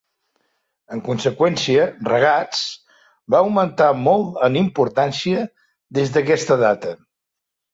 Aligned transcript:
En 0.95 1.01
conseqüència, 1.07 1.83
Ragatz 2.07 2.63
va 3.35 3.41
augmentar 3.43 3.91
molt 4.09 4.41
en 4.49 4.59
importància 4.63 5.45
des 5.99 6.17
d'aquesta 6.17 6.59
data. 6.67 6.97